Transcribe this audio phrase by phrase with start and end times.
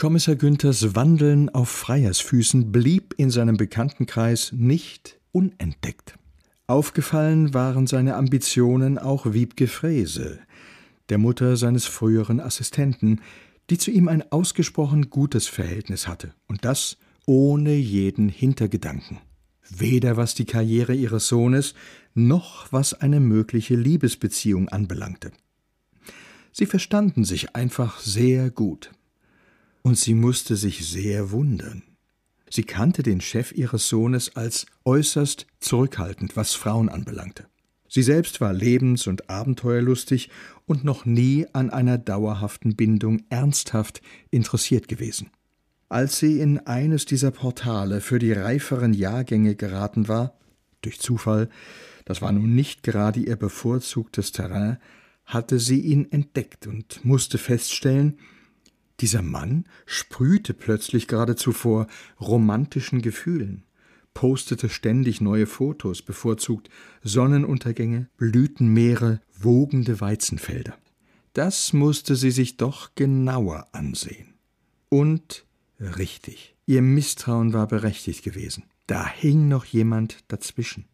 [0.00, 6.14] Kommissar Günthers Wandeln auf Freiersfüßen blieb in seinem Bekanntenkreis nicht unentdeckt.
[6.66, 10.38] Aufgefallen waren seine Ambitionen auch Wiebke Frese,
[11.10, 13.20] der Mutter seines früheren Assistenten,
[13.68, 16.96] die zu ihm ein ausgesprochen gutes Verhältnis hatte, und das
[17.26, 19.18] ohne jeden Hintergedanken.
[19.68, 21.74] Weder was die Karriere ihres Sohnes
[22.14, 25.30] noch was eine mögliche Liebesbeziehung anbelangte.
[26.52, 28.92] Sie verstanden sich einfach sehr gut.
[29.82, 31.82] Und sie musste sich sehr wundern.
[32.50, 37.46] Sie kannte den Chef ihres Sohnes als äußerst zurückhaltend, was Frauen anbelangte.
[37.88, 40.30] Sie selbst war lebens- und abenteuerlustig
[40.66, 45.30] und noch nie an einer dauerhaften Bindung ernsthaft interessiert gewesen.
[45.88, 50.38] Als sie in eines dieser Portale für die reiferen Jahrgänge geraten war,
[50.82, 51.48] durch Zufall,
[52.04, 54.78] das war nun nicht gerade ihr bevorzugtes Terrain,
[55.24, 58.18] hatte sie ihn entdeckt und musste feststellen,
[59.00, 61.86] dieser Mann sprühte plötzlich geradezu vor
[62.20, 63.64] romantischen Gefühlen,
[64.14, 66.68] postete ständig neue Fotos, bevorzugt
[67.02, 70.76] Sonnenuntergänge, Blütenmeere, wogende Weizenfelder.
[71.32, 74.34] Das musste sie sich doch genauer ansehen.
[74.88, 75.46] Und
[75.78, 78.64] richtig, ihr Misstrauen war berechtigt gewesen.
[78.86, 80.86] Da hing noch jemand dazwischen.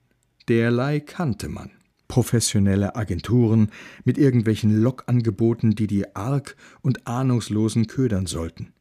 [0.49, 1.71] Derlei kannte man
[2.17, 3.71] professionelle Agenturen
[4.05, 8.73] mit irgendwelchen Lockangeboten, die die arg und ahnungslosen ködern sollten.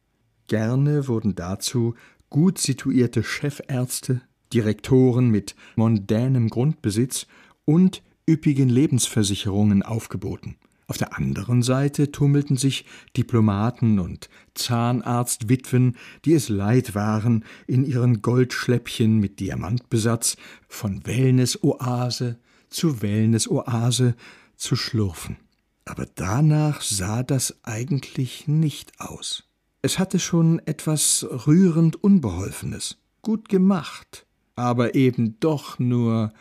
[0.46, 1.96] Gerne wurden dazu
[2.30, 4.22] gut situierte Chefärzte,
[4.54, 7.26] Direktoren mit mondänem Grundbesitz
[7.66, 10.56] und üppigen Lebensversicherungen aufgeboten.
[10.86, 12.86] Auf der anderen Seite tummelten sich
[13.18, 23.02] Diplomaten und Zahnarztwitwen, die es leid waren, in ihren Goldschläppchen mit Diamantbesatz von Wellness-Oase zu
[23.02, 24.14] Wellness-Oase
[24.56, 25.36] zu schlurfen.
[25.84, 29.44] Aber danach sah das eigentlich nicht aus.
[29.82, 36.32] Es hatte schon etwas rührend Unbeholfenes, gut gemacht, aber eben doch nur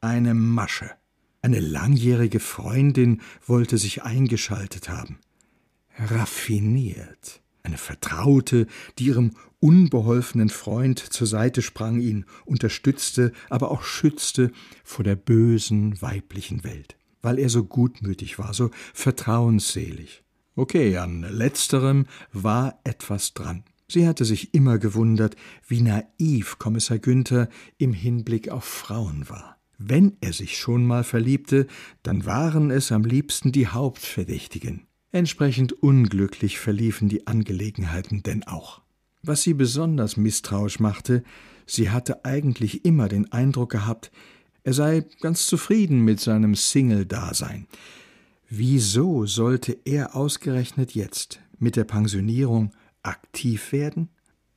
[0.00, 0.90] eine Masche.
[1.42, 5.18] Eine langjährige Freundin wollte sich eingeschaltet haben.
[5.98, 7.42] Raffiniert.
[7.64, 8.66] Eine Vertraute,
[8.98, 14.52] die ihrem unbeholfenen Freund zur Seite sprang, ihn unterstützte, aber auch schützte
[14.84, 20.22] vor der bösen weiblichen Welt, weil er so gutmütig war, so vertrauensselig.
[20.54, 22.04] Okay, an letzterem
[22.34, 23.64] war etwas dran.
[23.88, 25.34] Sie hatte sich immer gewundert,
[25.66, 27.48] wie naiv Kommissar Günther
[27.78, 29.56] im Hinblick auf Frauen war.
[29.78, 31.66] Wenn er sich schon mal verliebte,
[32.02, 34.86] dann waren es am liebsten die Hauptverdächtigen.
[35.14, 38.82] Entsprechend unglücklich verliefen die Angelegenheiten denn auch.
[39.22, 41.22] Was sie besonders misstrauisch machte,
[41.66, 44.10] sie hatte eigentlich immer den Eindruck gehabt,
[44.64, 47.68] er sei ganz zufrieden mit seinem Single-Dasein.
[48.50, 52.72] Wieso sollte er ausgerechnet jetzt mit der Pensionierung
[53.04, 54.08] aktiv werden?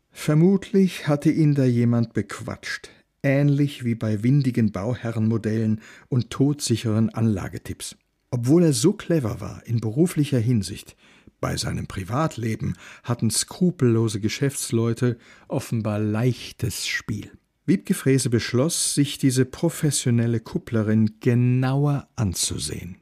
[0.10, 2.90] Vermutlich hatte ihn da jemand bequatscht,
[3.22, 7.96] ähnlich wie bei windigen Bauherrenmodellen und todsicheren Anlagetipps.
[8.30, 10.96] Obwohl er so clever war in beruflicher Hinsicht,
[11.40, 15.18] bei seinem Privatleben hatten skrupellose Geschäftsleute
[15.48, 17.32] offenbar leichtes Spiel.
[17.66, 22.98] Wiebke Frese beschloss, sich diese professionelle Kupplerin genauer anzusehen.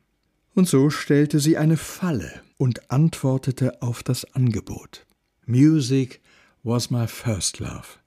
[0.54, 5.06] Und so stellte sie eine Falle und antwortete auf das Angebot.
[5.46, 6.22] Music
[6.64, 8.00] was my first love.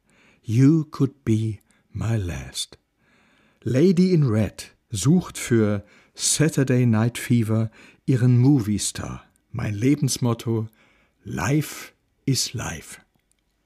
[0.42, 1.58] You could be
[1.92, 2.76] my last.
[3.62, 5.84] Lady in Red sucht für
[6.14, 7.70] Saturday Night Fever
[8.06, 9.24] ihren Movie Star.
[9.50, 10.68] Mein Lebensmotto
[11.24, 11.92] Life
[12.24, 13.00] is Life.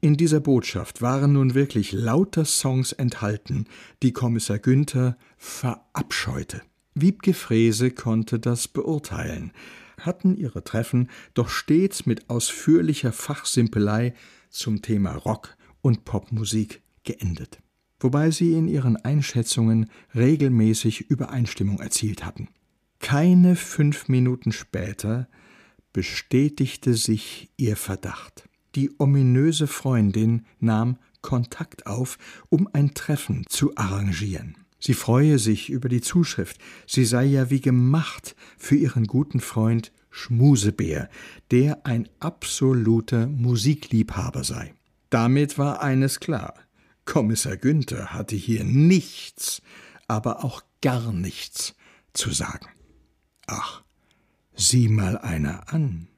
[0.01, 3.67] In dieser Botschaft waren nun wirklich lauter Songs enthalten,
[4.03, 6.63] die Kommissar Günther verabscheute.
[6.95, 9.53] Wiebke Frese konnte das beurteilen,
[9.99, 14.15] hatten ihre Treffen doch stets mit ausführlicher Fachsimpelei
[14.51, 17.61] zum Thema Rock und Popmusik geendet,
[18.03, 22.49] wobei sie in ihren Einschätzungen regelmäßig Übereinstimmung erzielt hatten.
[22.99, 25.29] Keine fünf Minuten später
[25.93, 28.49] bestätigte sich ihr Verdacht.
[28.75, 32.19] Die ominöse Freundin nahm Kontakt auf,
[32.49, 34.57] um ein Treffen zu arrangieren.
[34.79, 39.93] Sie freue sich über die Zuschrift, sie sei ja wie gemacht für ihren guten Freund
[40.11, 41.09] Schmusebär,
[41.51, 44.75] der ein absoluter Musikliebhaber sei.
[45.11, 46.55] Damit war eines klar.
[47.05, 49.63] Kommissar Günther hatte hier nichts,
[50.09, 51.75] aber auch gar nichts
[52.13, 52.69] zu sagen.
[53.47, 53.83] Ach,
[54.55, 56.09] Sieh mal einer an.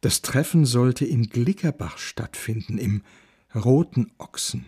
[0.00, 3.02] Das Treffen sollte in Glickerbach stattfinden, im
[3.54, 4.66] Roten Ochsen.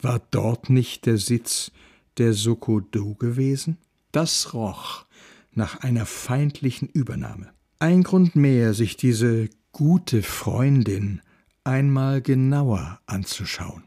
[0.00, 1.70] War dort nicht der Sitz
[2.18, 3.78] der Sokodo gewesen?
[4.12, 5.06] Das roch
[5.52, 7.52] nach einer feindlichen Übernahme.
[7.78, 11.20] Ein Grund mehr, sich diese gute Freundin
[11.64, 13.84] einmal genauer anzuschauen.